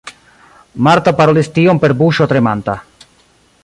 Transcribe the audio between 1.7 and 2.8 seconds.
per buŝo tremanta.